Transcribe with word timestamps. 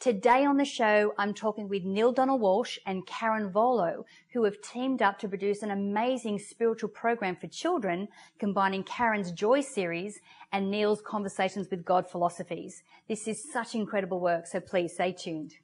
Today 0.00 0.46
on 0.46 0.56
the 0.56 0.64
show, 0.64 1.12
I'm 1.18 1.34
talking 1.34 1.68
with 1.68 1.84
Neale 1.84 2.12
Donald 2.12 2.40
Walsch 2.40 2.78
and 2.86 3.06
Karin 3.06 3.50
Volo, 3.50 4.06
who 4.32 4.44
have 4.44 4.62
teamed 4.62 5.02
up 5.02 5.18
to 5.18 5.28
produce 5.28 5.62
an 5.62 5.72
amazing 5.72 6.38
spiritual 6.38 6.88
program 6.88 7.36
for 7.36 7.48
children, 7.48 8.08
combining 8.38 8.82
Karin's 8.82 9.30
Joy 9.30 9.60
series 9.60 10.18
and 10.52 10.70
Neale's 10.70 11.02
Conversations 11.02 11.68
with 11.70 11.84
God 11.84 12.08
philosophies. 12.08 12.82
This 13.08 13.28
is 13.28 13.52
such 13.52 13.74
incredible 13.74 14.20
work, 14.20 14.46
so 14.46 14.58
please 14.58 14.94
stay 14.94 15.12
tuned. 15.12 15.56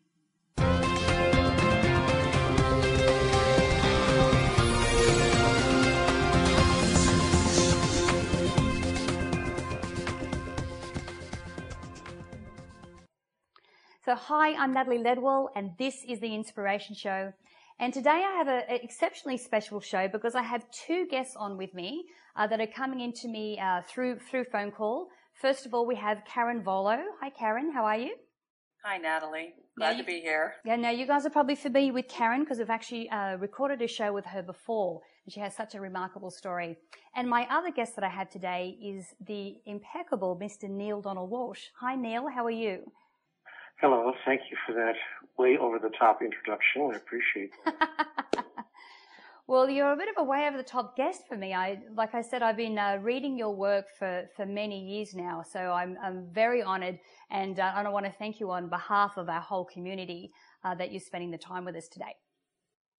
So 14.06 14.14
hi, 14.14 14.54
I'm 14.54 14.72
Natalie 14.72 15.02
Ledwell 15.02 15.48
and 15.56 15.72
this 15.80 16.04
is 16.08 16.20
the 16.20 16.32
Inspiration 16.32 16.94
Show. 16.94 17.32
And 17.80 17.92
today 17.92 18.22
I 18.24 18.36
have 18.38 18.46
an 18.46 18.62
exceptionally 18.68 19.36
special 19.36 19.80
show 19.80 20.06
because 20.06 20.36
I 20.36 20.42
have 20.42 20.62
two 20.70 21.08
guests 21.10 21.34
on 21.34 21.56
with 21.56 21.74
me 21.74 22.04
uh, 22.36 22.46
that 22.46 22.60
are 22.60 22.68
coming 22.68 23.00
into 23.00 23.26
me 23.26 23.58
uh, 23.58 23.82
through 23.88 24.20
through 24.20 24.44
phone 24.44 24.70
call. 24.70 25.08
First 25.42 25.66
of 25.66 25.74
all, 25.74 25.88
we 25.88 25.96
have 25.96 26.18
Karin 26.24 26.62
Volo. 26.62 26.96
Hi, 27.20 27.30
Karin. 27.30 27.72
How 27.72 27.84
are 27.84 27.98
you? 27.98 28.14
Hi, 28.84 28.96
Natalie. 28.96 29.54
Glad 29.76 29.96
you, 29.96 30.04
to 30.04 30.06
be 30.06 30.20
here. 30.20 30.54
Yeah, 30.64 30.76
now 30.76 30.90
you 30.90 31.04
guys 31.04 31.26
are 31.26 31.30
probably 31.30 31.56
familiar 31.56 31.92
with 31.92 32.06
Karin 32.06 32.44
because 32.44 32.58
we've 32.58 32.70
actually 32.70 33.10
uh, 33.10 33.34
recorded 33.38 33.82
a 33.82 33.88
show 33.88 34.12
with 34.12 34.26
her 34.26 34.40
before, 34.40 35.00
and 35.24 35.32
she 35.32 35.40
has 35.40 35.56
such 35.56 35.74
a 35.74 35.80
remarkable 35.80 36.30
story. 36.30 36.76
And 37.16 37.28
my 37.28 37.48
other 37.50 37.72
guest 37.72 37.96
that 37.96 38.04
I 38.04 38.10
have 38.10 38.30
today 38.30 38.78
is 38.80 39.16
the 39.26 39.56
impeccable 39.66 40.38
Mr. 40.40 40.70
Neale 40.70 41.00
Donald 41.00 41.28
Walsch. 41.28 41.70
Hi, 41.80 41.96
Neale. 41.96 42.28
How 42.32 42.44
are 42.44 42.52
you? 42.52 42.92
Hello, 43.78 44.10
thank 44.24 44.40
you 44.50 44.56
for 44.66 44.72
that 44.72 44.94
way 45.36 45.58
over 45.58 45.78
the 45.78 45.90
top 45.98 46.22
introduction. 46.22 46.90
I 46.94 46.96
appreciate 46.96 47.50
that. 47.66 48.46
well, 49.46 49.68
you're 49.68 49.92
a 49.92 49.96
bit 49.96 50.08
of 50.08 50.14
a 50.16 50.24
way 50.24 50.46
over 50.48 50.56
the 50.56 50.62
top 50.62 50.96
guest 50.96 51.24
for 51.28 51.36
me. 51.36 51.52
I, 51.52 51.80
like 51.94 52.14
I 52.14 52.22
said, 52.22 52.42
I've 52.42 52.56
been 52.56 52.78
uh, 52.78 52.96
reading 53.02 53.36
your 53.36 53.54
work 53.54 53.84
for, 53.98 54.24
for 54.34 54.46
many 54.46 54.80
years 54.82 55.14
now, 55.14 55.42
so 55.42 55.72
I'm, 55.72 55.98
I'm 56.02 56.26
very 56.32 56.62
honored 56.62 56.98
and, 57.30 57.60
uh, 57.60 57.72
I 57.76 57.86
want 57.90 58.06
to 58.06 58.12
thank 58.12 58.40
you 58.40 58.50
on 58.50 58.70
behalf 58.70 59.18
of 59.18 59.28
our 59.28 59.42
whole 59.42 59.66
community 59.66 60.30
uh, 60.64 60.74
that 60.76 60.90
you're 60.90 61.00
spending 61.00 61.30
the 61.30 61.36
time 61.36 61.66
with 61.66 61.76
us 61.76 61.86
today. 61.86 62.16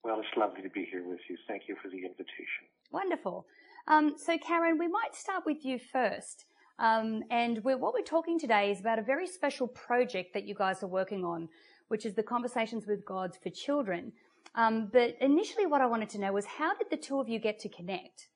Well, 0.03 0.19
it's 0.19 0.37
lovely 0.37 0.61
to 0.61 0.69
be 0.69 0.87
here 0.91 1.03
with 1.09 1.21
you. 1.27 1.37
Thank 1.47 1.63
you 1.67 1.75
for 1.81 1.89
the 1.89 1.97
invitation. 1.97 2.69
Wonderful. 2.91 3.47
Um, 3.87 4.13
so, 4.15 4.37
Karin, 4.37 4.77
we 4.77 4.87
might 4.87 5.15
start 5.15 5.43
with 5.43 5.65
you 5.65 5.79
first. 5.79 6.45
Um, 6.79 7.23
and 7.31 7.63
we're, 7.63 7.77
what 7.77 7.93
we're 7.93 8.01
talking 8.01 8.39
today 8.39 8.71
is 8.71 8.79
about 8.79 8.99
a 8.99 9.03
very 9.03 9.27
special 9.27 9.67
project 9.67 10.33
that 10.33 10.47
you 10.47 10.53
guys 10.53 10.83
are 10.83 10.87
working 10.87 11.25
on, 11.25 11.49
which 11.87 12.05
is 12.05 12.13
the 12.13 12.23
Conversations 12.23 12.85
with 12.85 13.05
God 13.05 13.35
for 13.41 13.49
Children. 13.49 14.11
Um, 14.55 14.89
but 14.91 15.15
initially, 15.21 15.65
what 15.65 15.81
I 15.81 15.85
wanted 15.85 16.09
to 16.09 16.19
know 16.19 16.33
was 16.33 16.45
how 16.45 16.75
did 16.75 16.89
the 16.89 16.97
two 16.97 17.19
of 17.19 17.29
you 17.29 17.39
get 17.39 17.59
to 17.59 17.69
connect? 17.69 18.27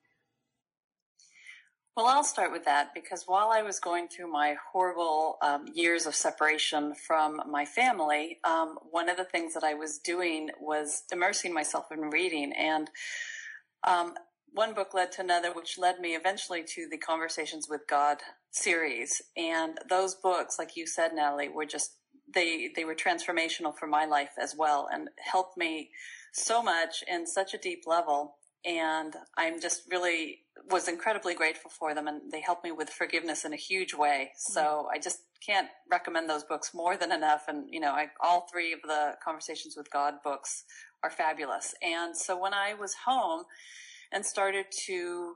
Well, 1.95 2.05
I'll 2.05 2.23
start 2.23 2.53
with 2.53 2.63
that 2.65 2.93
because 2.93 3.25
while 3.27 3.49
I 3.49 3.63
was 3.63 3.79
going 3.79 4.07
through 4.07 4.31
my 4.31 4.55
horrible 4.71 5.37
um, 5.41 5.65
years 5.73 6.05
of 6.05 6.15
separation 6.15 6.95
from 6.95 7.41
my 7.49 7.65
family, 7.65 8.39
um, 8.45 8.77
one 8.91 9.09
of 9.09 9.17
the 9.17 9.25
things 9.25 9.53
that 9.55 9.63
I 9.65 9.73
was 9.73 9.99
doing 9.99 10.51
was 10.59 11.03
immersing 11.11 11.53
myself 11.53 11.91
in 11.91 12.09
reading. 12.09 12.53
And 12.53 12.89
um, 13.83 14.13
one 14.53 14.73
book 14.73 14.93
led 14.93 15.11
to 15.13 15.21
another, 15.21 15.53
which 15.53 15.77
led 15.77 15.99
me 15.99 16.15
eventually 16.15 16.63
to 16.75 16.87
the 16.89 16.97
Conversations 16.97 17.67
with 17.69 17.81
God 17.87 18.17
series. 18.51 19.21
And 19.37 19.79
those 19.89 20.15
books, 20.15 20.57
like 20.59 20.75
you 20.75 20.85
said, 20.85 21.13
Natalie, 21.13 21.49
were 21.49 21.65
just 21.65 21.95
they 22.33 22.69
they 22.75 22.85
were 22.85 22.95
transformational 22.95 23.75
for 23.77 23.87
my 23.87 24.05
life 24.05 24.31
as 24.41 24.55
well, 24.57 24.87
and 24.91 25.09
helped 25.19 25.57
me 25.57 25.89
so 26.33 26.61
much 26.61 27.03
in 27.07 27.25
such 27.27 27.53
a 27.53 27.57
deep 27.57 27.83
level. 27.85 28.35
And 28.63 29.15
I'm 29.37 29.59
just 29.59 29.83
really 29.89 30.39
was 30.69 30.87
incredibly 30.87 31.33
grateful 31.33 31.71
for 31.71 31.95
them, 31.95 32.07
and 32.07 32.31
they 32.31 32.41
helped 32.41 32.63
me 32.63 32.71
with 32.71 32.89
forgiveness 32.89 33.45
in 33.45 33.53
a 33.53 33.57
huge 33.57 33.93
way. 33.93 34.31
So 34.37 34.61
mm-hmm. 34.61 34.95
I 34.95 34.99
just 34.99 35.19
can't 35.45 35.69
recommend 35.89 36.29
those 36.29 36.43
books 36.43 36.71
more 36.73 36.95
than 36.95 37.11
enough. 37.11 37.45
And 37.47 37.65
you 37.69 37.79
know, 37.79 37.91
I, 37.91 38.07
all 38.21 38.47
three 38.51 38.73
of 38.73 38.79
the 38.83 39.13
Conversations 39.23 39.75
with 39.75 39.89
God 39.91 40.15
books 40.23 40.65
are 41.03 41.09
fabulous. 41.09 41.73
And 41.81 42.15
so 42.15 42.37
when 42.37 42.53
I 42.53 42.75
was 42.75 42.93
home 43.05 43.45
and 44.11 44.25
started 44.25 44.65
to 44.85 45.35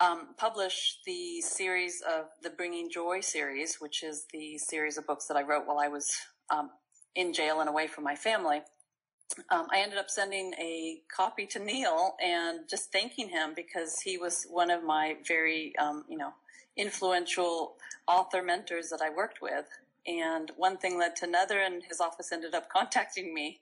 um, 0.00 0.28
publish 0.36 0.98
the 1.04 1.40
series 1.42 2.02
of 2.02 2.26
the 2.42 2.50
Bringing 2.50 2.90
Joy 2.90 3.20
series, 3.20 3.76
which 3.80 4.02
is 4.02 4.26
the 4.32 4.56
series 4.58 4.96
of 4.96 5.06
books 5.06 5.26
that 5.26 5.36
I 5.36 5.42
wrote 5.42 5.66
while 5.66 5.78
I 5.78 5.88
was 5.88 6.16
um, 6.50 6.70
in 7.14 7.32
jail 7.32 7.60
and 7.60 7.68
away 7.68 7.86
from 7.86 8.04
my 8.04 8.14
family. 8.14 8.62
Um, 9.50 9.68
I 9.70 9.80
ended 9.80 9.98
up 9.98 10.10
sending 10.10 10.54
a 10.54 11.02
copy 11.14 11.46
to 11.46 11.58
Neale 11.58 12.16
and 12.22 12.60
just 12.68 12.90
thanking 12.90 13.28
him 13.28 13.52
because 13.54 14.00
he 14.00 14.18
was 14.18 14.46
one 14.50 14.70
of 14.70 14.82
my 14.82 15.16
very, 15.26 15.72
um, 15.78 16.04
you 16.08 16.16
know, 16.16 16.32
influential 16.76 17.76
author 18.08 18.42
mentors 18.42 18.88
that 18.88 19.00
I 19.02 19.10
worked 19.10 19.40
with. 19.42 19.66
And 20.06 20.50
one 20.56 20.78
thing 20.78 20.98
led 20.98 21.14
to 21.16 21.26
another, 21.26 21.60
and 21.60 21.82
his 21.84 22.00
office 22.00 22.32
ended 22.32 22.54
up 22.54 22.68
contacting 22.72 23.34
me. 23.34 23.60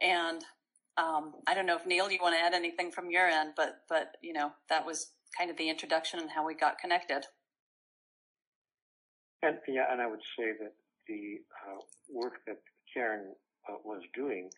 And 0.00 0.44
um, 0.96 1.34
I 1.46 1.54
don't 1.54 1.66
know 1.66 1.76
if 1.76 1.86
Neale, 1.86 2.10
you 2.10 2.18
want 2.20 2.34
to 2.34 2.40
add 2.40 2.54
anything 2.54 2.90
from 2.90 3.10
your 3.10 3.26
end, 3.26 3.52
but 3.56 3.80
but 3.88 4.16
you 4.22 4.32
know 4.32 4.52
that 4.68 4.84
was 4.84 5.12
kind 5.36 5.50
of 5.50 5.56
the 5.56 5.68
introduction 5.68 6.20
and 6.20 6.30
how 6.30 6.46
we 6.46 6.54
got 6.54 6.78
connected. 6.78 7.24
And 9.42 9.56
yeah, 9.66 9.90
and 9.90 10.00
I 10.00 10.06
would 10.06 10.22
say 10.38 10.52
that 10.60 10.74
the 11.08 11.40
uh, 11.66 11.80
work 12.12 12.44
that 12.46 12.58
Karin 12.92 13.32
uh, 13.68 13.76
was 13.84 14.02
doing, 14.14 14.50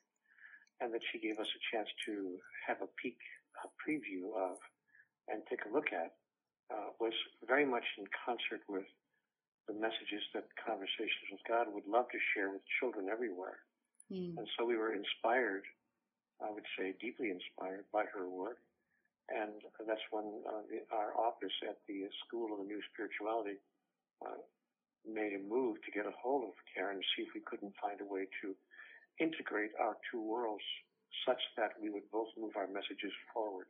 and 0.81 0.93
that 0.93 1.00
she 1.12 1.21
gave 1.21 1.39
us 1.39 1.47
a 1.47 1.77
chance 1.77 1.89
to 2.06 2.37
have 2.66 2.78
a 2.83 2.91
peek, 3.01 3.19
a 3.65 3.69
preview 3.78 4.34
of, 4.37 4.59
and 5.28 5.43
take 5.49 5.65
a 5.65 5.72
look 5.72 5.93
at, 5.93 6.12
uh, 6.75 6.91
was 7.01 7.15
very 7.47 7.65
much 7.65 7.84
in 7.97 8.05
concert 8.27 8.61
with 8.69 8.84
the 9.69 9.75
messages 9.75 10.21
that 10.34 10.45
Conversations 10.61 11.31
with 11.33 11.41
God 11.49 11.72
would 11.72 11.87
love 11.87 12.05
to 12.12 12.19
share 12.34 12.51
with 12.51 12.61
children 12.81 13.09
everywhere. 13.11 13.65
Mm. 14.12 14.37
And 14.37 14.47
so 14.59 14.66
we 14.66 14.77
were 14.77 14.93
inspired 14.93 15.65
I 16.43 16.50
would 16.50 16.67
say, 16.78 16.95
deeply 17.00 17.31
inspired 17.31 17.84
by 17.93 18.05
her 18.15 18.28
work. 18.28 18.59
And 19.28 19.56
that's 19.87 20.05
when 20.11 20.45
uh, 20.45 20.62
the, 20.69 20.84
our 20.95 21.17
office 21.17 21.55
at 21.65 21.78
the 21.89 22.05
School 22.27 22.53
of 22.53 22.59
the 22.61 22.69
New 22.69 22.81
Spirituality 22.93 23.56
uh, 24.21 24.41
made 25.09 25.33
a 25.33 25.43
move 25.43 25.81
to 25.84 25.91
get 25.91 26.06
a 26.06 26.12
hold 26.12 26.45
of 26.45 26.55
Karin 26.75 26.99
to 26.99 27.06
see 27.17 27.22
if 27.25 27.33
we 27.34 27.41
couldn't 27.41 27.72
find 27.81 28.00
a 28.00 28.05
way 28.05 28.28
to 28.43 28.55
integrate 29.21 29.71
our 29.81 29.97
two 30.11 30.21
worlds 30.21 30.65
such 31.27 31.41
that 31.56 31.72
we 31.81 31.89
would 31.89 32.05
both 32.12 32.28
move 32.37 32.53
our 32.56 32.66
messages 32.66 33.12
forward. 33.33 33.66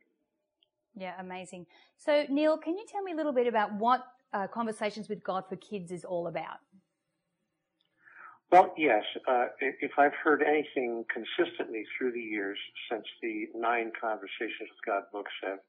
Yeah, 0.95 1.13
amazing. 1.19 1.67
So, 1.97 2.25
Neale, 2.29 2.57
can 2.57 2.77
you 2.77 2.85
tell 2.89 3.03
me 3.03 3.11
a 3.11 3.15
little 3.15 3.33
bit 3.33 3.47
about 3.47 3.73
what 3.73 4.05
uh, 4.33 4.47
Conversations 4.47 5.07
with 5.07 5.23
God 5.23 5.43
for 5.47 5.55
Kids 5.57 5.91
is 5.91 6.03
all 6.03 6.27
about? 6.27 6.59
Well, 8.51 8.73
yes. 8.77 9.03
Uh, 9.27 9.47
if 9.59 9.91
I've 9.97 10.13
heard 10.23 10.41
anything 10.41 11.05
consistently 11.11 11.83
through 11.97 12.11
the 12.11 12.21
years 12.21 12.57
since 12.91 13.05
the 13.21 13.47
nine 13.55 13.91
Conversations 13.99 14.69
with 14.69 14.85
God 14.85 15.03
books 15.11 15.31
have 15.43 15.59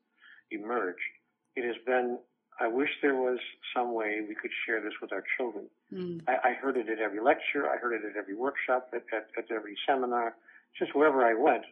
emerged, 0.51 0.99
it 1.57 1.65
has 1.65 1.77
been, 1.87 2.19
I 2.61 2.69
wish 2.69 2.91
there 3.03 3.15
was 3.15 3.39
some 3.75 3.95
way 3.95 4.21
we 4.29 4.35
could 4.35 4.51
share 4.67 4.81
this 4.81 4.93
with 5.01 5.13
our 5.13 5.25
children. 5.37 5.67
Mm. 5.93 6.23
I, 6.29 6.51
I, 6.51 6.53
heard 6.53 6.77
it 6.77 6.89
at 6.89 6.99
every 6.99 7.21
lecture. 7.21 7.69
I 7.69 7.79
heard 7.79 7.95
it 7.95 8.03
at 8.09 8.17
every 8.17 8.35
workshop, 8.35 8.91
at, 8.93 9.05
at, 9.15 9.29
at 9.39 9.51
every 9.51 9.77
seminar, 9.87 10.35
just 10.79 10.95
wherever 10.95 11.25
I 11.25 11.35
went. 11.35 11.65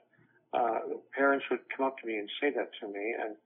Uh, 0.52 0.98
parents 1.14 1.44
would 1.50 1.60
come 1.76 1.86
up 1.86 1.98
to 1.98 2.06
me 2.06 2.16
and 2.16 2.30
say 2.40 2.50
that 2.50 2.70
to 2.80 2.88
me. 2.88 3.14
And, 3.22 3.36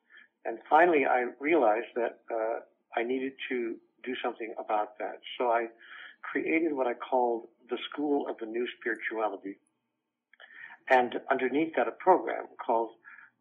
and 0.44 0.58
finally 0.70 1.06
I 1.06 1.26
realized 1.40 1.88
that, 1.96 2.20
uh, 2.32 2.60
I 2.96 3.02
needed 3.04 3.32
to 3.48 3.76
do 4.04 4.14
something 4.22 4.54
about 4.58 4.98
that. 4.98 5.20
So 5.38 5.50
I, 5.50 5.68
created 6.22 6.72
what 6.72 6.86
I 6.86 6.94
called 6.94 7.48
the 7.70 7.78
School 7.90 8.26
of 8.28 8.36
the 8.38 8.46
New 8.46 8.66
Spirituality. 8.80 9.58
And 10.90 11.20
underneath 11.30 11.74
that, 11.76 11.86
a 11.86 11.92
program 11.92 12.44
called 12.64 12.90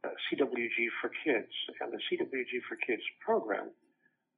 uh, 0.03 0.09
CWG 0.09 0.87
for 1.01 1.09
Kids. 1.23 1.51
And 1.81 1.91
the 1.91 1.97
CWG 1.97 2.61
for 2.67 2.75
Kids 2.75 3.01
program 3.21 3.69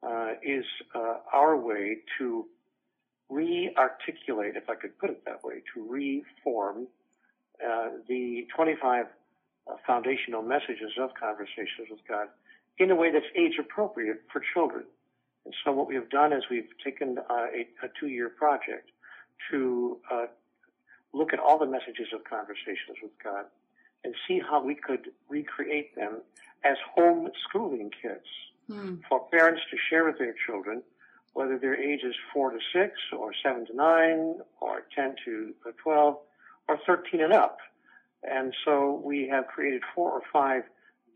uh, 0.03 0.33
is 0.43 0.65
uh, 0.95 1.15
our 1.33 1.57
way 1.57 1.97
to 2.17 2.45
re-articulate, 3.29 4.55
if 4.55 4.69
I 4.69 4.75
could 4.75 4.97
put 4.97 5.09
it 5.09 5.23
that 5.25 5.43
way, 5.43 5.61
to 5.73 5.87
reform 5.87 6.87
uh, 7.63 7.89
the 8.07 8.47
25 8.55 9.05
uh, 9.05 9.73
foundational 9.85 10.41
messages 10.41 10.91
of 10.99 11.11
Conversations 11.19 11.89
with 11.89 11.99
God 12.07 12.27
in 12.77 12.91
a 12.91 12.95
way 12.95 13.11
that's 13.11 13.25
age 13.35 13.59
appropriate 13.59 14.21
for 14.31 14.41
children. 14.53 14.85
And 15.49 15.55
so 15.65 15.71
what 15.71 15.87
we 15.87 15.95
have 15.95 16.11
done 16.11 16.31
is 16.31 16.43
we've 16.47 16.69
taken 16.85 17.17
uh, 17.17 17.33
a, 17.33 17.65
a 17.83 17.89
two-year 17.99 18.29
project 18.29 18.91
to 19.49 19.97
uh, 20.11 20.25
look 21.11 21.33
at 21.33 21.39
all 21.39 21.57
the 21.57 21.65
messages 21.65 22.09
of 22.13 22.23
conversations 22.23 22.97
with 23.01 23.13
God 23.23 23.45
and 24.03 24.13
see 24.27 24.39
how 24.47 24.63
we 24.63 24.75
could 24.75 25.09
recreate 25.27 25.95
them 25.95 26.21
as 26.63 26.77
homeschooling 26.95 27.89
kits 27.99 28.29
mm. 28.69 29.01
for 29.09 29.21
parents 29.31 29.61
to 29.71 29.77
share 29.89 30.05
with 30.05 30.19
their 30.19 30.35
children, 30.45 30.83
whether 31.33 31.57
their 31.57 31.75
ages 31.75 32.13
four 32.31 32.51
to 32.51 32.59
six 32.71 32.93
or 33.17 33.31
seven 33.43 33.65
to 33.65 33.75
nine 33.75 34.35
or 34.61 34.83
10 34.95 35.15
to 35.25 35.55
12 35.81 36.15
or 36.67 36.79
13 36.85 37.21
and 37.21 37.33
up. 37.33 37.57
And 38.21 38.53
so 38.63 39.01
we 39.03 39.27
have 39.29 39.47
created 39.47 39.81
four 39.95 40.11
or 40.11 40.21
five 40.31 40.61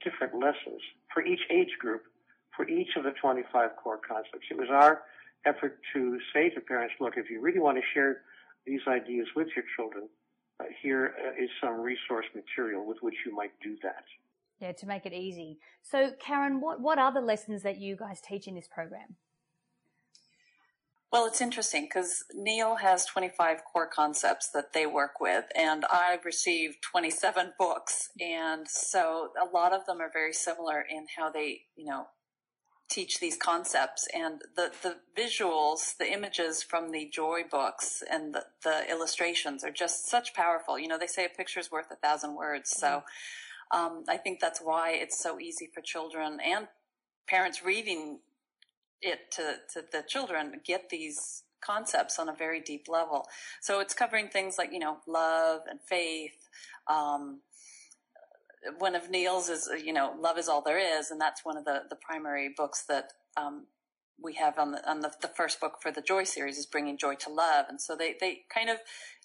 different 0.03 0.33
lessons 0.33 0.81
for 1.13 1.23
each 1.23 1.41
age 1.51 1.77
group, 1.77 2.05
for 2.55 2.67
each 2.67 2.95
of 2.97 3.03
the 3.03 3.11
25 3.21 3.75
core 3.81 3.99
concepts. 4.07 4.45
It 4.49 4.57
was 4.57 4.69
our 4.71 5.03
effort 5.45 5.79
to 5.93 6.17
say 6.33 6.49
to 6.49 6.61
parents, 6.61 6.95
look, 6.99 7.13
if 7.17 7.29
you 7.29 7.41
really 7.41 7.59
want 7.59 7.77
to 7.77 7.83
share 7.93 8.21
these 8.65 8.81
ideas 8.87 9.27
with 9.35 9.47
your 9.55 9.65
children, 9.75 10.07
uh, 10.59 10.65
here 10.81 11.13
uh, 11.19 11.43
is 11.43 11.49
some 11.61 11.81
resource 11.81 12.25
material 12.35 12.85
with 12.85 12.97
which 13.01 13.15
you 13.25 13.35
might 13.35 13.51
do 13.61 13.75
that. 13.83 14.03
Yeah, 14.59 14.71
to 14.73 14.85
make 14.85 15.05
it 15.05 15.13
easy. 15.13 15.59
So, 15.81 16.11
Karin, 16.19 16.61
what, 16.61 16.79
what 16.79 16.99
are 16.99 17.13
the 17.13 17.21
lessons 17.21 17.63
that 17.63 17.77
you 17.77 17.95
guys 17.95 18.21
teach 18.21 18.47
in 18.47 18.55
this 18.55 18.67
program? 18.67 19.17
Well, 21.11 21.27
it's 21.27 21.41
interesting 21.41 21.83
because 21.83 22.23
Neale 22.33 22.77
has 22.77 23.05
25 23.05 23.65
core 23.71 23.87
concepts 23.87 24.49
that 24.49 24.73
they 24.73 24.87
work 24.87 25.19
with, 25.19 25.45
and 25.55 25.85
I've 25.85 26.25
received 26.25 26.77
27 26.81 27.53
books. 27.59 28.09
And 28.19 28.67
so 28.67 29.29
a 29.39 29.45
lot 29.45 29.73
of 29.73 29.85
them 29.85 30.01
are 30.01 30.09
very 30.11 30.33
similar 30.33 30.81
in 30.81 31.05
how 31.15 31.29
they, 31.29 31.61
you 31.75 31.85
know, 31.85 32.07
teach 32.89 33.19
these 33.19 33.37
concepts 33.37 34.07
and 34.13 34.41
the, 34.55 34.71
the 34.83 34.97
visuals, 35.17 35.97
the 35.97 36.11
images 36.11 36.61
from 36.61 36.91
the 36.91 37.09
joy 37.11 37.41
books 37.49 38.03
and 38.09 38.35
the, 38.35 38.45
the 38.63 38.89
illustrations 38.89 39.63
are 39.63 39.71
just 39.71 40.07
such 40.07 40.33
powerful. 40.33 40.77
You 40.77 40.87
know, 40.87 40.99
they 40.99 41.07
say 41.07 41.25
a 41.25 41.29
picture 41.29 41.59
is 41.59 41.71
worth 41.71 41.91
a 41.91 41.95
thousand 41.95 42.35
words. 42.35 42.69
So, 42.69 43.03
um, 43.71 44.03
I 44.07 44.17
think 44.17 44.39
that's 44.39 44.59
why 44.59 44.91
it's 44.91 45.21
so 45.21 45.39
easy 45.39 45.69
for 45.73 45.81
children 45.81 46.37
and 46.45 46.67
parents 47.27 47.63
reading 47.63 48.19
it 49.01 49.31
to, 49.31 49.55
to 49.73 49.83
the 49.91 50.03
children 50.07 50.61
get 50.63 50.89
these 50.89 51.43
concepts 51.61 52.19
on 52.19 52.29
a 52.29 52.35
very 52.35 52.61
deep 52.61 52.87
level. 52.87 53.25
So 53.61 53.79
it's 53.79 53.93
covering 53.93 54.27
things 54.27 54.57
like, 54.57 54.71
you 54.71 54.79
know, 54.79 54.97
love 55.07 55.61
and 55.69 55.79
faith. 55.81 56.49
Um, 56.87 57.41
one 58.79 58.95
of 58.95 59.09
Neale's 59.09 59.49
is, 59.49 59.69
you 59.83 59.93
know, 59.93 60.13
Love 60.19 60.37
is 60.37 60.47
All 60.47 60.61
There 60.61 60.77
Is, 60.77 61.11
and 61.11 61.19
that's 61.19 61.43
one 61.43 61.57
of 61.57 61.65
the, 61.65 61.83
the 61.89 61.95
primary 61.95 62.49
books 62.55 62.83
that 62.87 63.13
um, 63.37 63.67
we 64.21 64.33
have 64.35 64.57
on 64.57 64.71
the 64.71 64.89
on 64.89 65.01
the, 65.01 65.11
the 65.21 65.27
first 65.27 65.59
book 65.59 65.81
for 65.81 65.91
the 65.91 66.01
Joy 66.01 66.23
series 66.23 66.57
is 66.57 66.65
Bringing 66.65 66.97
Joy 66.97 67.15
to 67.15 67.29
Love, 67.29 67.65
and 67.69 67.81
so 67.81 67.95
they 67.95 68.15
they 68.19 68.41
kind 68.53 68.69
of 68.69 68.77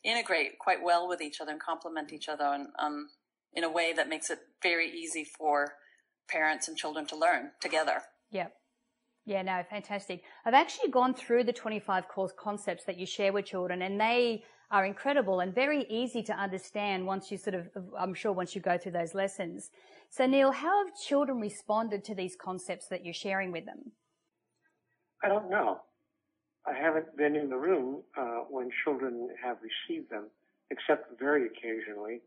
integrate 0.02 0.58
quite 0.58 0.82
well 0.82 1.08
with 1.08 1.20
each 1.20 1.40
other 1.40 1.52
and 1.52 1.61
complement 1.61 2.12
each 2.12 2.29
other, 2.29 2.44
and 2.44 2.69
um, 2.79 3.11
in 3.52 3.64
a 3.64 3.70
way 3.70 3.93
that 3.93 4.08
makes 4.08 4.31
it 4.31 4.40
very 4.62 4.90
easy 4.90 5.25
for 5.25 5.75
parents 6.29 6.69
and 6.69 6.76
children 6.76 7.06
to 7.06 7.17
learn 7.17 7.50
together. 7.61 8.02
Yep. 8.31 8.52
Yeah, 9.28 9.42
no, 9.42 9.62
fantastic. 9.69 10.22
I've 10.46 10.54
actually 10.54 10.90
gone 10.90 11.12
through 11.12 11.44
the 11.44 11.52
25 11.52 12.08
course 12.08 12.32
concepts 12.34 12.84
that 12.84 12.96
you 12.96 13.04
share 13.04 13.30
with 13.30 13.44
children 13.44 13.82
and 13.82 14.00
they 14.00 14.42
are 14.70 14.86
incredible 14.86 15.40
and 15.40 15.54
very 15.54 15.84
easy 15.90 16.22
to 16.22 16.32
understand 16.32 17.06
once 17.06 17.30
you 17.30 17.36
sort 17.36 17.52
of, 17.52 17.69
I'm 17.98 18.14
sure 18.14 18.32
once 18.32 18.54
you 18.54 18.62
go 18.62 18.78
through 18.78 18.92
those 18.92 19.12
lessons. 19.14 19.69
So 20.08 20.25
Neale, 20.25 20.52
how 20.52 20.82
have 20.82 20.96
children 20.96 21.40
responded 21.40 22.04
to 22.04 22.14
these 22.14 22.36
concepts 22.40 22.88
that 22.88 23.04
you're 23.04 23.12
sharing 23.12 23.52
with 23.52 23.66
them? 23.66 23.92
I 25.22 25.28
don't 25.28 25.50
know. 25.50 25.82
I 26.66 26.72
haven't 26.72 27.14
been 27.19 27.36
in 27.36 27.50
the 27.50 27.58
room 27.58 28.04
uh, 28.16 28.44
when 28.48 28.70
children 28.82 29.28
have 29.44 29.58
received 29.60 30.08
them, 30.10 30.28
except 30.70 31.20
very 31.20 31.48
occasionally. 31.48 32.22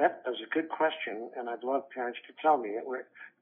That 0.00 0.24
is 0.28 0.38
a 0.44 0.52
good 0.52 0.68
question, 0.68 1.30
and 1.36 1.48
I'd 1.48 1.62
love 1.62 1.82
parents 1.94 2.18
to 2.26 2.32
tell 2.42 2.58
me 2.58 2.70
it 2.70 2.84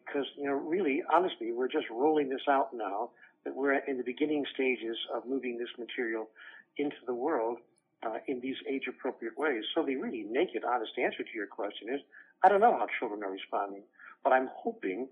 because, 0.08 0.26
you 0.36 0.44
know, 0.44 0.54
really, 0.54 1.02
honestly, 1.12 1.52
we're 1.52 1.68
just 1.68 1.86
rolling 1.90 2.28
this 2.28 2.42
out 2.48 2.70
now 2.74 3.10
that 3.44 3.54
we're 3.54 3.74
in 3.74 3.96
the 3.96 4.02
beginning 4.02 4.44
stages 4.52 4.96
of 5.14 5.26
moving 5.26 5.58
this 5.58 5.68
material 5.78 6.28
into 6.76 6.96
the 7.06 7.14
world 7.14 7.58
uh, 8.04 8.18
in 8.26 8.40
these 8.40 8.56
age 8.68 8.84
appropriate 8.88 9.36
ways. 9.36 9.64
So 9.74 9.84
the 9.84 9.96
really 9.96 10.24
naked, 10.28 10.64
honest 10.64 10.92
answer 10.98 11.22
to 11.22 11.34
your 11.34 11.46
question 11.46 11.88
is, 11.92 12.00
I 12.42 12.48
don't 12.48 12.60
know 12.60 12.72
how 12.72 12.86
children 12.98 13.22
are 13.22 13.30
responding, 13.30 13.82
but 14.22 14.32
I'm 14.32 14.48
hoping 14.54 15.08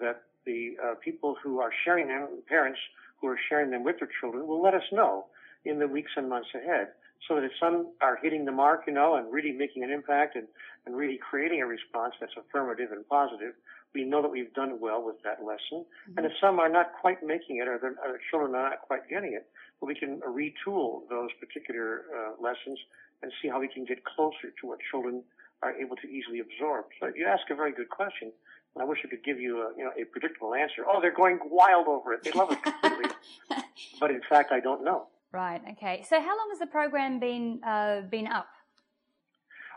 that 0.00 0.22
the 0.46 0.76
uh, 0.82 0.94
people 1.04 1.36
who 1.42 1.60
are 1.60 1.70
sharing 1.84 2.08
them, 2.08 2.28
parents 2.48 2.78
who 3.20 3.28
are 3.28 3.38
sharing 3.48 3.70
them 3.70 3.84
with 3.84 3.98
their 3.98 4.08
children, 4.20 4.46
will 4.46 4.62
let 4.62 4.74
us 4.74 4.84
know 4.92 5.26
in 5.64 5.78
the 5.78 5.86
weeks 5.86 6.12
and 6.16 6.28
months 6.28 6.48
ahead 6.54 6.88
so 7.28 7.34
that 7.34 7.44
if 7.44 7.52
some 7.60 7.88
are 8.00 8.18
hitting 8.22 8.46
the 8.46 8.52
mark, 8.52 8.84
you 8.86 8.94
know, 8.94 9.16
and 9.16 9.30
really 9.30 9.52
making 9.52 9.84
an 9.84 9.90
impact 9.90 10.36
and, 10.36 10.46
and 10.86 10.96
really 10.96 11.18
creating 11.18 11.60
a 11.60 11.66
response 11.66 12.14
that's 12.18 12.32
affirmative 12.38 12.92
and 12.92 13.06
positive, 13.08 13.52
we 13.94 14.04
know 14.04 14.22
that 14.22 14.30
we've 14.30 14.52
done 14.54 14.78
well 14.80 15.02
with 15.04 15.16
that 15.24 15.44
lesson. 15.44 15.84
Mm-hmm. 15.84 16.18
And 16.18 16.26
if 16.26 16.32
some 16.40 16.58
are 16.58 16.68
not 16.68 16.92
quite 17.00 17.22
making 17.22 17.58
it 17.58 17.68
or 17.68 17.78
their 17.78 18.20
children 18.30 18.54
are 18.54 18.70
not 18.70 18.82
quite 18.82 19.08
getting 19.08 19.34
it, 19.34 19.46
well, 19.80 19.88
we 19.88 19.94
can 19.94 20.20
retool 20.20 21.08
those 21.08 21.30
particular 21.40 22.04
uh, 22.14 22.42
lessons 22.42 22.78
and 23.22 23.32
see 23.42 23.48
how 23.48 23.60
we 23.60 23.68
can 23.68 23.84
get 23.84 24.04
closer 24.04 24.52
to 24.60 24.66
what 24.66 24.78
children 24.90 25.22
are 25.62 25.74
able 25.76 25.96
to 25.96 26.08
easily 26.08 26.40
absorb. 26.40 26.86
So 27.00 27.10
you 27.14 27.26
ask 27.26 27.42
a 27.50 27.54
very 27.54 27.72
good 27.72 27.90
question. 27.90 28.32
And 28.74 28.82
I 28.82 28.84
wish 28.84 29.00
I 29.04 29.08
could 29.08 29.24
give 29.24 29.40
you 29.40 29.62
a, 29.62 29.72
you 29.76 29.84
know, 29.84 29.90
a 30.00 30.04
predictable 30.04 30.54
answer. 30.54 30.84
Oh, 30.86 31.00
they're 31.00 31.14
going 31.14 31.40
wild 31.50 31.88
over 31.88 32.12
it. 32.12 32.22
They 32.22 32.30
love 32.32 32.52
it 32.52 32.62
completely. 32.62 33.10
but 34.00 34.10
in 34.10 34.20
fact, 34.28 34.52
I 34.52 34.60
don't 34.60 34.84
know. 34.84 35.08
Right. 35.32 35.60
Okay. 35.72 36.04
So 36.08 36.20
how 36.20 36.36
long 36.38 36.48
has 36.50 36.58
the 36.58 36.66
program 36.66 37.18
been 37.18 37.60
uh, 37.64 38.02
been 38.02 38.26
up? 38.26 38.48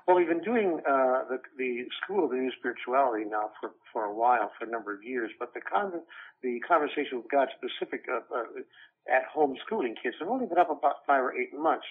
Well, 0.06 0.18
we've 0.18 0.28
been 0.28 0.44
doing 0.44 0.82
uh, 0.84 1.24
the, 1.32 1.40
the 1.58 1.88
School 2.04 2.26
of 2.26 2.32
the 2.32 2.36
New 2.36 2.52
Spirituality 2.60 3.24
now 3.24 3.52
for, 3.62 3.72
for 3.94 4.04
a 4.04 4.14
while, 4.14 4.52
for 4.60 4.68
a 4.68 4.70
number 4.70 4.94
of 4.94 5.02
years. 5.02 5.32
But 5.40 5.54
the 5.54 5.62
con- 5.62 6.04
the 6.42 6.60
conversation 6.68 7.24
with 7.24 7.32
God 7.32 7.48
specific 7.56 8.04
uh, 8.12 8.20
uh, 8.28 8.44
at 9.08 9.24
home 9.32 9.56
schooling 9.66 9.96
kids 9.96 10.16
have 10.20 10.28
only 10.28 10.46
been 10.46 10.58
up 10.58 10.70
about 10.70 11.08
five 11.08 11.24
or 11.24 11.32
eight 11.32 11.56
months. 11.56 11.86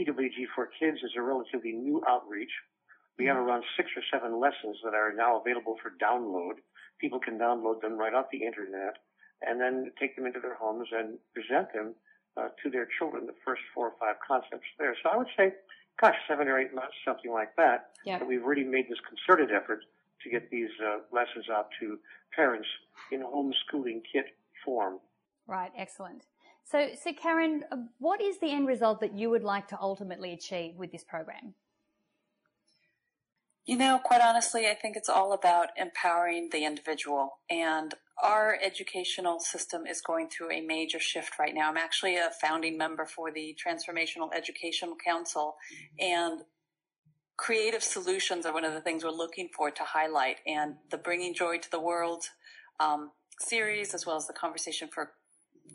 CWG 0.00 0.48
for 0.54 0.70
Kids 0.80 0.96
is 1.04 1.12
a 1.16 1.20
relatively 1.20 1.72
new 1.72 2.02
outreach. 2.08 2.52
We 3.18 3.26
have 3.26 3.36
around 3.36 3.64
six 3.76 3.90
or 3.96 4.02
seven 4.10 4.40
lessons 4.40 4.80
that 4.82 4.94
are 4.94 5.12
now 5.12 5.40
available 5.40 5.76
for 5.82 5.92
download. 6.00 6.64
People 7.00 7.20
can 7.20 7.36
download 7.36 7.82
them 7.82 7.98
right 7.98 8.14
off 8.14 8.26
the 8.32 8.46
internet 8.46 8.96
and 9.42 9.60
then 9.60 9.92
take 10.00 10.16
them 10.16 10.24
into 10.24 10.40
their 10.40 10.54
homes 10.54 10.88
and 10.92 11.18
present 11.34 11.72
them 11.74 11.94
uh, 12.38 12.48
to 12.62 12.70
their 12.70 12.88
children, 12.98 13.26
the 13.26 13.36
first 13.44 13.62
four 13.74 13.88
or 13.88 13.94
five 14.00 14.16
concepts 14.26 14.66
there. 14.78 14.96
So 15.02 15.10
I 15.10 15.16
would 15.16 15.28
say, 15.36 15.52
gosh, 16.00 16.16
seven 16.28 16.48
or 16.48 16.58
eight 16.58 16.74
months, 16.74 16.94
something 17.04 17.32
like 17.32 17.54
that. 17.56 17.90
Yeah. 18.04 18.18
That 18.18 18.28
we've 18.28 18.44
really 18.44 18.64
made 18.64 18.88
this 18.88 18.98
concerted 19.06 19.54
effort 19.54 19.84
to 20.22 20.30
get 20.30 20.50
these 20.50 20.70
uh, 20.84 20.98
lessons 21.12 21.46
out 21.52 21.68
to 21.80 21.98
parents 22.34 22.68
in 23.12 23.20
homeschooling 23.20 24.02
kit 24.10 24.26
form. 24.64 24.98
Right, 25.46 25.72
excellent. 25.76 26.26
So, 26.64 26.88
so 27.02 27.12
Karin, 27.12 27.64
uh, 27.72 27.76
what 27.98 28.20
is 28.20 28.38
the 28.40 28.50
end 28.50 28.66
result 28.66 29.00
that 29.00 29.14
you 29.14 29.30
would 29.30 29.44
like 29.44 29.68
to 29.68 29.78
ultimately 29.80 30.32
achieve 30.32 30.76
with 30.76 30.92
this 30.92 31.04
program? 31.04 31.54
You 33.68 33.76
know, 33.76 34.00
quite 34.02 34.22
honestly, 34.22 34.66
I 34.66 34.72
think 34.72 34.96
it's 34.96 35.10
all 35.10 35.34
about 35.34 35.68
empowering 35.76 36.48
the 36.50 36.64
individual. 36.64 37.40
And 37.50 37.92
our 38.22 38.56
educational 38.64 39.40
system 39.40 39.86
is 39.86 40.00
going 40.00 40.30
through 40.30 40.52
a 40.52 40.62
major 40.62 40.98
shift 40.98 41.38
right 41.38 41.54
now. 41.54 41.68
I'm 41.68 41.76
actually 41.76 42.16
a 42.16 42.30
founding 42.40 42.78
member 42.78 43.04
for 43.04 43.30
the 43.30 43.54
Transformational 43.62 44.30
Education 44.34 44.94
Council, 45.04 45.56
and 46.00 46.44
creative 47.36 47.82
solutions 47.82 48.46
are 48.46 48.54
one 48.54 48.64
of 48.64 48.72
the 48.72 48.80
things 48.80 49.04
we're 49.04 49.10
looking 49.10 49.50
for 49.54 49.70
to 49.70 49.82
highlight. 49.82 50.36
And 50.46 50.76
the 50.90 50.96
Bringing 50.96 51.34
Joy 51.34 51.58
to 51.58 51.70
the 51.70 51.78
World 51.78 52.24
um, 52.80 53.10
series, 53.38 53.92
as 53.92 54.06
well 54.06 54.16
as 54.16 54.26
the 54.26 54.32
Conversation 54.32 54.88
for 54.90 55.12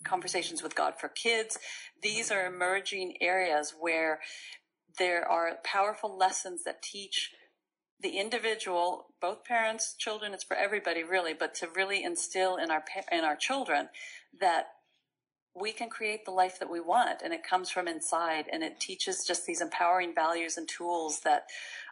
Conversations 0.04 0.64
with 0.64 0.74
God 0.74 0.96
for 1.00 1.10
Kids, 1.10 1.60
these 2.02 2.32
are 2.32 2.48
emerging 2.48 3.18
areas 3.22 3.76
where 3.80 4.20
there 4.98 5.30
are 5.30 5.60
powerful 5.64 6.18
lessons 6.18 6.64
that 6.64 6.82
teach 6.82 7.30
the 8.04 8.20
individual, 8.20 9.08
both 9.22 9.44
parents, 9.46 9.96
children, 9.98 10.34
it's 10.34 10.44
for 10.44 10.56
everybody 10.56 11.04
really, 11.04 11.34
but 11.34 11.56
to 11.56 11.68
really 11.74 12.04
instill 12.04 12.58
in 12.58 12.70
our, 12.70 12.84
in 13.12 13.24
our 13.24 13.36
children 13.36 13.90
that 14.40 14.68
we 15.56 15.72
can 15.72 15.90
create 15.90 16.26
the 16.26 16.32
life 16.32 16.60
that 16.60 16.70
we 16.70 16.80
want 16.80 17.22
and 17.24 17.34
it 17.34 17.44
comes 17.44 17.70
from 17.70 17.88
inside 17.88 18.46
and 18.52 18.64
it 18.64 18.80
teaches 18.80 19.24
just 19.26 19.46
these 19.46 19.62
empowering 19.62 20.14
values 20.14 20.58
and 20.58 20.68
tools 20.68 21.22
that 21.22 21.46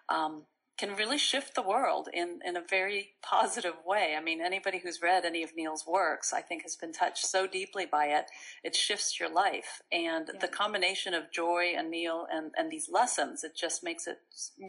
um, 0.09 0.43
can 0.81 0.95
really 0.95 1.19
shift 1.19 1.53
the 1.53 1.61
world 1.61 2.09
in, 2.11 2.39
in 2.43 2.57
a 2.57 2.61
very 2.67 3.09
positive 3.21 3.75
way. 3.85 4.15
I 4.17 4.21
mean, 4.21 4.41
anybody 4.41 4.79
who's 4.79 4.99
read 4.99 5.25
any 5.25 5.43
of 5.43 5.55
Neale's 5.55 5.85
works, 5.85 6.33
I 6.33 6.41
think 6.41 6.63
has 6.63 6.75
been 6.75 6.91
touched 6.91 7.23
so 7.27 7.45
deeply 7.45 7.85
by 7.85 8.05
it. 8.05 8.25
It 8.63 8.75
shifts 8.75 9.19
your 9.19 9.31
life. 9.31 9.83
And 9.91 10.27
yeah. 10.33 10.39
the 10.39 10.47
combination 10.47 11.13
of 11.13 11.31
joy 11.31 11.73
and 11.77 11.91
Neale 11.91 12.25
and, 12.33 12.51
and 12.57 12.71
these 12.71 12.89
lessons, 12.91 13.43
it 13.43 13.55
just 13.55 13.83
makes 13.83 14.07
it 14.07 14.17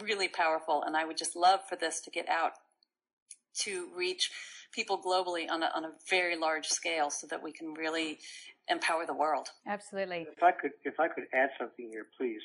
really 0.03 0.29
powerful. 0.29 0.83
And 0.87 0.99
I 0.99 1.07
would 1.07 1.17
just 1.17 1.35
love 1.35 1.61
for 1.67 1.77
this 1.77 2.03
to 2.03 2.11
get 2.11 2.29
out 2.29 2.53
to 3.61 3.89
reach 3.97 4.31
people 4.71 5.01
globally 5.01 5.51
on 5.51 5.63
a, 5.63 5.71
on 5.75 5.87
a 5.87 5.93
very 6.11 6.37
large 6.37 6.67
scale 6.67 7.09
so 7.09 7.27
that 7.29 7.43
we 7.43 7.53
can 7.53 7.73
really 7.73 8.19
empower 8.69 9.07
the 9.07 9.15
world. 9.15 9.49
Absolutely. 9.67 10.27
If 10.37 10.43
I 10.43 10.53
could, 10.53 10.73
if 10.85 11.01
I 11.01 11.09
could 11.09 11.25
add 11.33 11.49
something 11.59 11.89
here, 11.91 12.07
please. 12.19 12.43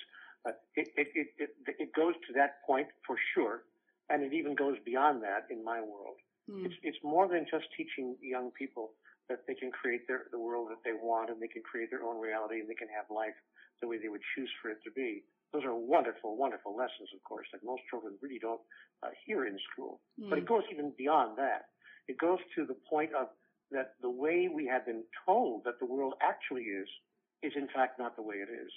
Uh, 0.48 0.52
it, 0.76 0.88
it, 0.96 1.08
it, 1.14 1.28
it, 1.38 1.76
it 1.80 1.90
goes 1.94 2.14
to 2.28 2.34
that 2.34 2.64
point 2.66 2.88
for 3.06 3.18
sure, 3.36 3.64
and 4.10 4.24
it 4.24 4.32
even 4.34 4.56
goes 4.56 4.78
beyond 4.86 5.22
that 5.22 5.44
in 5.52 5.64
my 5.64 5.82
world. 5.82 6.16
Mm. 6.50 6.66
It's, 6.66 6.76
it's 6.84 6.98
more 7.04 7.28
than 7.28 7.46
just 7.52 7.66
teaching 7.76 8.16
young 8.22 8.52
people 8.52 8.92
that 9.28 9.44
they 9.48 9.54
can 9.54 9.72
create 9.72 10.08
their, 10.08 10.32
the 10.32 10.40
world 10.40 10.70
that 10.72 10.80
they 10.86 10.96
want 10.96 11.30
and 11.30 11.42
they 11.42 11.52
can 11.52 11.62
create 11.62 11.92
their 11.92 12.04
own 12.04 12.20
reality 12.22 12.64
and 12.64 12.70
they 12.70 12.80
can 12.80 12.88
have 12.88 13.04
life 13.12 13.36
the 13.82 13.88
way 13.88 14.00
they 14.00 14.08
would 14.08 14.24
choose 14.36 14.50
for 14.62 14.72
it 14.72 14.80
to 14.84 14.92
be. 14.92 15.24
Those 15.52 15.64
are 15.64 15.76
wonderful, 15.76 16.38
wonderful 16.38 16.76
lessons, 16.76 17.12
of 17.14 17.24
course, 17.24 17.48
that 17.52 17.64
most 17.64 17.84
children 17.90 18.16
really 18.22 18.40
don't 18.40 18.62
uh, 19.04 19.12
hear 19.26 19.46
in 19.46 19.58
school. 19.72 20.00
Mm. 20.20 20.30
But 20.30 20.40
it 20.40 20.48
goes 20.48 20.64
even 20.72 20.94
beyond 20.98 21.38
that. 21.38 21.68
It 22.08 22.18
goes 22.18 22.40
to 22.56 22.66
the 22.66 22.76
point 22.90 23.12
of 23.14 23.28
that 23.72 24.00
the 24.02 24.10
way 24.10 24.48
we 24.48 24.66
have 24.66 24.86
been 24.86 25.04
told 25.26 25.64
that 25.66 25.80
the 25.80 25.86
world 25.86 26.14
actually 26.24 26.64
is, 26.64 26.88
is 27.44 27.52
in 27.56 27.68
fact 27.76 28.00
not 28.00 28.16
the 28.16 28.24
way 28.24 28.36
it 28.36 28.48
is. 28.48 28.72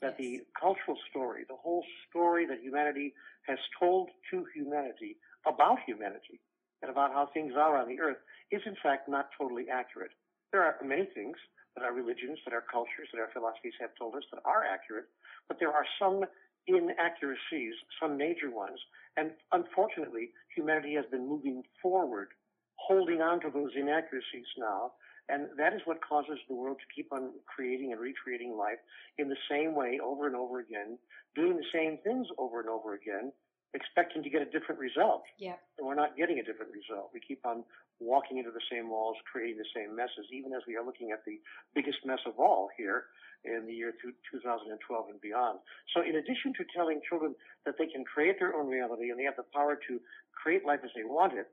That 0.00 0.16
yes. 0.18 0.40
the 0.40 0.46
cultural 0.58 0.96
story, 1.10 1.44
the 1.48 1.56
whole 1.56 1.84
story 2.08 2.46
that 2.46 2.60
humanity 2.62 3.14
has 3.46 3.58
told 3.78 4.10
to 4.30 4.44
humanity 4.54 5.16
about 5.46 5.78
humanity 5.86 6.40
and 6.82 6.90
about 6.90 7.12
how 7.12 7.28
things 7.32 7.52
are 7.56 7.76
on 7.76 7.88
the 7.88 8.00
earth 8.00 8.18
is 8.50 8.62
in 8.66 8.76
fact 8.82 9.08
not 9.08 9.28
totally 9.36 9.66
accurate. 9.72 10.12
There 10.52 10.62
are 10.62 10.76
many 10.84 11.06
things 11.14 11.36
that 11.76 11.84
our 11.84 11.92
religions, 11.92 12.38
that 12.44 12.54
our 12.54 12.64
cultures, 12.70 13.08
that 13.12 13.20
our 13.20 13.30
philosophies 13.32 13.74
have 13.80 13.90
told 13.98 14.14
us 14.16 14.24
that 14.32 14.40
are 14.44 14.64
accurate, 14.64 15.06
but 15.48 15.58
there 15.60 15.72
are 15.72 15.86
some 15.98 16.24
inaccuracies, 16.66 17.74
some 18.00 18.16
major 18.16 18.50
ones, 18.50 18.78
and 19.16 19.30
unfortunately, 19.52 20.30
humanity 20.54 20.94
has 20.94 21.04
been 21.10 21.26
moving 21.28 21.62
forward, 21.82 22.28
holding 22.76 23.20
on 23.20 23.40
to 23.40 23.50
those 23.50 23.70
inaccuracies 23.76 24.46
now, 24.58 24.92
and 25.30 25.48
that 25.58 25.72
is 25.72 25.80
what 25.84 25.98
causes 26.02 26.38
the 26.48 26.54
world 26.54 26.78
to 26.78 26.94
keep 26.94 27.12
on 27.12 27.30
creating 27.46 27.92
and 27.92 28.00
recreating 28.00 28.56
life 28.56 28.78
in 29.18 29.28
the 29.28 29.36
same 29.50 29.74
way 29.74 30.00
over 30.02 30.26
and 30.26 30.36
over 30.36 30.60
again, 30.60 30.98
doing 31.34 31.56
the 31.56 31.70
same 31.72 31.98
things 32.02 32.26
over 32.38 32.60
and 32.60 32.68
over 32.68 32.94
again, 32.94 33.32
expecting 33.74 34.22
to 34.22 34.30
get 34.30 34.42
a 34.42 34.50
different 34.50 34.80
result. 34.80 35.22
Yeah. 35.38 35.54
And 35.78 35.86
we're 35.86 35.94
not 35.94 36.16
getting 36.16 36.38
a 36.38 36.42
different 36.42 36.72
result. 36.72 37.10
We 37.14 37.20
keep 37.20 37.46
on 37.46 37.64
walking 38.00 38.38
into 38.38 38.50
the 38.50 38.64
same 38.70 38.90
walls, 38.90 39.16
creating 39.30 39.58
the 39.58 39.70
same 39.76 39.94
messes, 39.94 40.26
even 40.32 40.52
as 40.52 40.62
we 40.66 40.76
are 40.76 40.84
looking 40.84 41.12
at 41.12 41.24
the 41.24 41.38
biggest 41.74 41.98
mess 42.04 42.20
of 42.26 42.38
all 42.38 42.68
here 42.76 43.04
in 43.44 43.66
the 43.66 43.72
year 43.72 43.92
2012 44.02 45.08
and 45.08 45.20
beyond. 45.20 45.58
So 45.94 46.02
in 46.02 46.16
addition 46.16 46.52
to 46.58 46.64
telling 46.74 47.00
children 47.08 47.34
that 47.64 47.76
they 47.78 47.86
can 47.86 48.04
create 48.04 48.36
their 48.38 48.54
own 48.54 48.68
reality 48.68 49.10
and 49.10 49.18
they 49.18 49.24
have 49.24 49.36
the 49.36 49.48
power 49.54 49.78
to 49.88 50.00
create 50.34 50.64
life 50.64 50.80
as 50.84 50.90
they 50.96 51.04
want 51.04 51.34
it, 51.34 51.48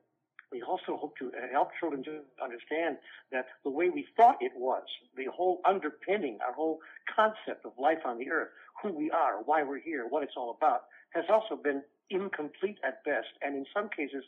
we 0.50 0.62
also 0.62 0.96
hope 0.96 1.16
to 1.18 1.30
help 1.52 1.70
children 1.78 2.02
to 2.04 2.20
understand 2.42 2.96
that 3.32 3.46
the 3.64 3.70
way 3.70 3.90
we 3.90 4.06
thought 4.16 4.36
it 4.40 4.52
was, 4.56 4.82
the 5.16 5.26
whole 5.26 5.60
underpinning, 5.68 6.38
our 6.46 6.52
whole 6.52 6.78
concept 7.14 7.64
of 7.64 7.72
life 7.78 7.98
on 8.04 8.18
the 8.18 8.30
earth, 8.30 8.48
who 8.82 8.92
we 8.92 9.10
are, 9.10 9.42
why 9.44 9.62
we're 9.62 9.80
here, 9.80 10.06
what 10.08 10.22
it's 10.22 10.34
all 10.36 10.56
about, 10.56 10.82
has 11.10 11.24
also 11.28 11.56
been 11.56 11.82
incomplete 12.10 12.78
at 12.86 13.04
best, 13.04 13.28
and 13.42 13.56
in 13.56 13.66
some 13.74 13.88
cases, 13.88 14.24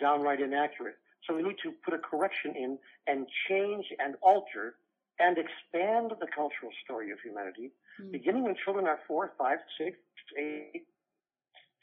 downright 0.00 0.40
inaccurate. 0.40 0.96
So 1.26 1.36
we 1.36 1.42
need 1.42 1.56
to 1.62 1.72
put 1.84 1.94
a 1.94 1.98
correction 1.98 2.54
in 2.56 2.78
and 3.06 3.26
change 3.48 3.86
and 3.98 4.16
alter 4.22 4.76
and 5.18 5.36
expand 5.36 6.12
the 6.18 6.26
cultural 6.34 6.72
story 6.82 7.10
of 7.12 7.18
humanity, 7.20 7.70
mm. 8.00 8.10
beginning 8.10 8.44
when 8.44 8.56
children 8.64 8.86
are 8.86 8.98
four, 9.06 9.32
five, 9.38 9.58
six, 9.78 9.98
eight, 10.38 10.86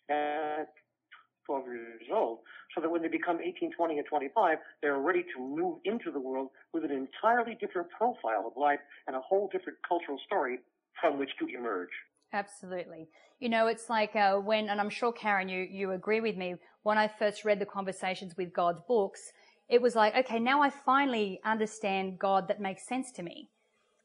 and 0.09 0.67
12 1.47 1.65
years 1.67 2.01
old, 2.13 2.39
so 2.75 2.81
that 2.81 2.89
when 2.89 3.01
they 3.01 3.07
become 3.07 3.39
18, 3.41 3.71
20, 3.71 3.97
and 3.97 4.05
25, 4.07 4.57
they're 4.81 4.99
ready 4.99 5.23
to 5.35 5.39
move 5.39 5.79
into 5.85 6.11
the 6.11 6.19
world 6.19 6.49
with 6.73 6.83
an 6.83 6.91
entirely 6.91 7.57
different 7.59 7.87
profile 7.89 8.45
of 8.45 8.53
life 8.55 8.79
and 9.07 9.15
a 9.15 9.21
whole 9.21 9.49
different 9.51 9.79
cultural 9.87 10.19
story 10.25 10.59
from 11.01 11.17
which 11.17 11.31
to 11.39 11.47
emerge. 11.47 11.89
Absolutely. 12.33 13.07
You 13.39 13.49
know, 13.49 13.67
it's 13.67 13.89
like 13.89 14.15
uh, 14.15 14.35
when, 14.35 14.69
and 14.69 14.79
I'm 14.81 14.89
sure 14.89 15.13
Karin, 15.13 15.47
you 15.47 15.61
you 15.61 15.91
agree 15.91 16.19
with 16.19 16.35
me. 16.35 16.55
When 16.83 16.97
I 16.97 17.07
first 17.07 17.45
read 17.45 17.59
the 17.59 17.65
Conversations 17.65 18.35
with 18.37 18.53
God's 18.53 18.81
books, 18.87 19.31
it 19.69 19.81
was 19.81 19.95
like, 19.95 20.15
okay, 20.15 20.39
now 20.39 20.61
I 20.61 20.69
finally 20.69 21.39
understand 21.45 22.19
God 22.19 22.47
that 22.47 22.61
makes 22.61 22.87
sense 22.87 23.11
to 23.13 23.23
me. 23.23 23.49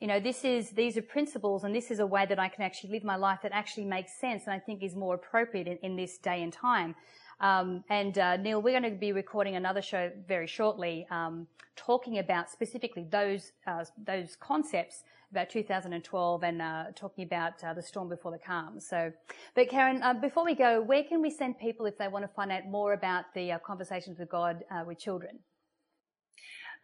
You 0.01 0.09
know, 0.09 0.19
this 0.19 0.45
is 0.45 0.71
these 0.71 0.97
are 0.97 1.03
principles, 1.03 1.63
and 1.65 1.75
this 1.75 1.91
is 1.91 2.01
a 2.01 2.07
way 2.07 2.27
that 2.27 2.39
I 2.39 2.49
can 2.49 2.65
actually 2.65 2.91
live 2.91 3.05
my 3.05 3.17
life 3.17 3.39
that 3.43 3.53
actually 3.53 3.85
makes 3.85 4.13
sense, 4.21 4.43
and 4.47 4.53
I 4.53 4.59
think 4.59 4.83
is 4.83 4.97
more 4.97 5.15
appropriate 5.15 5.69
in, 5.69 5.79
in 5.83 5.97
this 5.97 6.19
day 6.19 6.43
and 6.43 6.53
time. 6.53 6.97
Um, 7.41 7.85
and 7.89 8.17
uh, 8.19 8.37
Neale, 8.37 8.63
we're 8.63 8.79
going 8.79 8.93
to 8.93 8.99
be 8.99 9.13
recording 9.13 9.57
another 9.57 9.83
show 9.83 10.11
very 10.29 10.47
shortly, 10.47 11.07
um, 11.11 11.47
talking 11.77 12.19
about 12.19 12.51
specifically 12.51 13.07
those 13.11 13.53
uh, 13.67 13.85
those 14.05 14.37
concepts 14.37 15.03
about 15.31 15.49
2012 15.49 16.43
and 16.43 16.61
uh, 16.61 16.85
talking 16.95 17.25
about 17.25 17.55
uh, 17.65 17.73
the 17.73 17.83
storm 17.83 18.09
before 18.09 18.31
the 18.31 18.39
calm. 18.39 18.79
So, 18.79 19.11
but 19.55 19.71
Karin, 19.71 20.03
uh, 20.03 20.13
before 20.13 20.45
we 20.45 20.55
go, 20.55 20.83
where 20.83 21.03
can 21.03 21.23
we 21.23 21.31
send 21.31 21.59
people 21.59 21.87
if 21.87 21.97
they 21.97 22.07
want 22.07 22.25
to 22.25 22.29
find 22.29 22.53
out 22.53 22.67
more 22.69 22.93
about 22.93 23.33
the 23.35 23.53
uh, 23.53 23.59
conversations 23.59 24.19
with 24.19 24.29
God 24.29 24.63
with 24.87 24.99
children? 24.99 25.39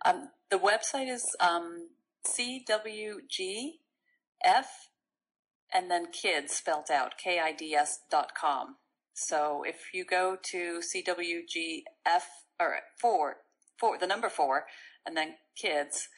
Um, 0.04 0.28
the 0.50 0.58
website 0.58 1.12
is 1.12 1.24
um, 1.40 1.88
CWGF 2.26 3.74
and 5.72 5.90
then 5.90 6.06
kids 6.10 6.54
spelled 6.54 6.90
out, 6.90 7.18
K-I-D-S 7.18 8.00
dot 8.10 8.34
com. 8.34 8.76
So 9.20 9.64
if 9.66 9.92
you 9.92 10.04
go 10.04 10.36
to 10.50 10.80
CWGF 10.80 12.22
or 12.60 12.76
four, 13.00 13.38
four, 13.78 13.98
the 13.98 14.06
number 14.06 14.28
four, 14.28 14.66
and 15.04 15.16
then 15.16 15.34
kids, 15.56 16.08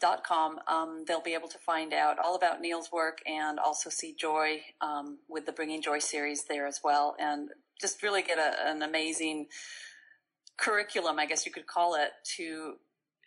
dot 0.00 0.22
com, 0.24 0.60
um, 0.68 1.04
they'll 1.06 1.20
be 1.20 1.34
able 1.34 1.48
to 1.48 1.58
find 1.58 1.92
out 1.92 2.18
all 2.18 2.36
about 2.36 2.60
Neale's 2.60 2.92
work 2.92 3.18
and 3.26 3.58
also 3.58 3.90
see 3.90 4.14
Joy 4.14 4.60
um, 4.80 5.18
with 5.28 5.44
the 5.44 5.52
Bringing 5.52 5.82
Joy 5.82 5.98
series 5.98 6.44
there 6.44 6.66
as 6.66 6.80
well, 6.84 7.16
and 7.18 7.48
just 7.80 8.02
really 8.02 8.22
get 8.22 8.38
a, 8.38 8.70
an 8.70 8.82
amazing 8.82 9.48
curriculum, 10.56 11.18
I 11.18 11.26
guess 11.26 11.44
you 11.44 11.52
could 11.52 11.66
call 11.66 11.96
it, 11.96 12.10
to 12.36 12.74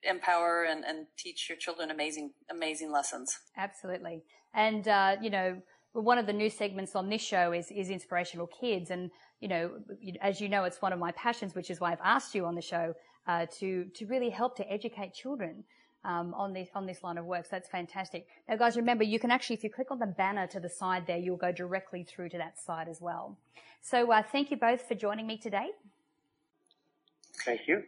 empower 0.04 0.64
and, 0.64 0.86
and 0.86 1.08
teach 1.18 1.50
your 1.50 1.58
children 1.58 1.92
amazing, 1.92 2.32
amazing 2.50 2.92
lessons. 2.92 3.38
Absolutely, 3.58 4.24
and 4.54 4.88
uh, 4.88 5.18
you 5.22 5.30
know. 5.30 5.62
One 5.94 6.18
of 6.18 6.26
the 6.26 6.34
new 6.34 6.50
segments 6.50 6.96
on 6.96 7.10
this 7.10 7.22
show 7.22 7.52
is, 7.52 7.70
is 7.72 7.90
inspirational 7.90 8.48
kids. 8.48 8.90
And, 8.90 9.12
you 9.40 9.48
know, 9.48 9.72
as 10.22 10.42
you 10.42 10.50
know, 10.50 10.64
it's 10.64 10.82
one 10.82 10.92
of 10.92 11.00
my 11.00 11.12
passions, 11.12 11.54
which 11.54 11.70
is 11.70 11.80
why 11.80 11.92
I've 11.92 12.02
asked 12.04 12.34
you 12.34 12.46
on 12.46 12.56
the 12.56 12.62
show, 12.62 12.96
uh, 13.28 13.46
to, 13.60 13.86
to 13.86 14.06
really 14.08 14.30
help 14.30 14.56
to 14.58 14.72
educate 14.72 15.14
children 15.14 15.64
um, 16.04 16.34
on 16.34 16.52
this 16.52 16.68
on 16.76 16.86
this 16.86 17.04
line 17.04 17.18
of 17.18 17.26
work. 17.26 17.46
So 17.46 17.50
that's 17.52 17.70
fantastic. 17.70 18.28
Now, 18.50 18.58
guys, 18.58 18.76
remember 18.76 19.04
you 19.04 19.20
can 19.20 19.32
actually, 19.32 19.56
if 19.56 19.64
you 19.64 19.70
click 19.70 19.92
on 19.92 20.00
the 20.00 20.08
banner 20.08 20.48
to 20.48 20.60
the 20.60 20.70
side 20.70 21.08
there, 21.08 21.18
you'll 21.18 21.38
go 21.38 21.52
directly 21.52 22.04
through 22.04 22.30
to 22.30 22.38
that 22.38 22.60
site 22.60 22.88
as 22.88 23.00
well. 23.00 23.38
So 23.82 24.12
uh, 24.12 24.24
thank 24.24 24.52
you 24.52 24.58
both 24.58 24.88
for 24.88 24.96
joining 24.96 25.28
me 25.28 25.38
today. 25.38 25.70
Thank 27.46 27.68
you. 27.68 27.84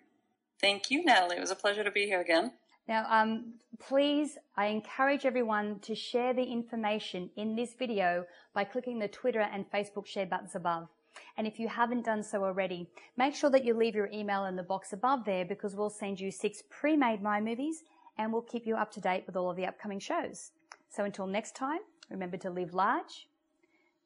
Thank 0.62 0.90
you, 0.90 1.04
Natalie. 1.04 1.38
It 1.38 1.42
was 1.42 1.52
a 1.52 1.56
pleasure 1.56 1.84
to 1.84 1.92
be 1.92 2.06
here 2.06 2.22
again. 2.22 2.54
Now, 2.88 3.06
um, 3.10 3.54
please, 3.80 4.38
I 4.56 4.68
encourage 4.68 5.26
everyone 5.26 5.80
to 5.80 5.96
share 5.96 6.34
the 6.34 6.44
information 6.44 7.32
in 7.36 7.56
this 7.56 7.74
video 7.74 8.26
by 8.54 8.64
clicking 8.64 9.00
the 9.00 9.08
Twitter 9.08 9.42
and 9.42 9.70
Facebook 9.72 10.06
share 10.06 10.28
buttons 10.28 10.56
above. 10.56 10.88
And 11.38 11.48
if 11.48 11.60
you 11.60 11.68
haven't 11.68 12.06
done 12.06 12.22
so 12.22 12.44
already, 12.44 12.88
make 13.18 13.36
sure 13.36 13.50
that 13.50 13.66
you 13.66 13.74
leave 13.74 13.96
your 13.96 14.10
email 14.14 14.46
in 14.46 14.56
the 14.56 14.64
box 14.64 14.94
above 14.94 15.26
there 15.26 15.46
because 15.46 15.76
we'll 15.76 15.90
send 15.90 16.20
you 16.20 16.30
six 16.30 16.62
pre-made 16.70 17.22
Mind 17.22 17.46
Movies 17.46 17.84
and 18.18 18.32
we'll 18.32 18.42
keep 18.42 18.66
you 18.68 18.76
up 18.76 18.92
to 18.92 19.02
date 19.02 19.24
with 19.26 19.36
all 19.36 19.50
of 19.50 19.58
the 19.58 19.66
upcoming 19.66 20.00
shows. 20.00 20.52
So 20.90 21.04
until 21.04 21.28
next 21.28 21.56
time, 21.56 21.80
remember 22.10 22.38
to 22.38 22.50
live 22.50 22.74
large, 22.74 23.28